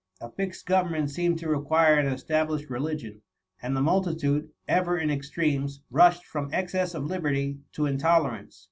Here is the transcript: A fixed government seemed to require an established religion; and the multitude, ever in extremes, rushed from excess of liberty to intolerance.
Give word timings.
A 0.19 0.31
fixed 0.31 0.65
government 0.65 1.11
seemed 1.11 1.37
to 1.37 1.47
require 1.47 1.99
an 1.99 2.07
established 2.07 2.71
religion; 2.71 3.21
and 3.61 3.77
the 3.77 3.83
multitude, 3.83 4.49
ever 4.67 4.97
in 4.97 5.11
extremes, 5.11 5.83
rushed 5.91 6.25
from 6.25 6.51
excess 6.51 6.95
of 6.95 7.05
liberty 7.05 7.59
to 7.73 7.85
intolerance. 7.85 8.59